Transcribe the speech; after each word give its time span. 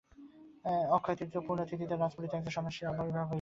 অক্ষয় 0.95 1.17
তৃতীয়ার 1.19 1.45
পূর্ণ 1.47 1.61
তিথিতে 1.69 1.95
রাজপুরীতে 1.95 2.35
একজন 2.37 2.53
সন্ন্যাসীর 2.55 2.89
আবির্ভাব 2.89 3.09
হল। 3.17 3.29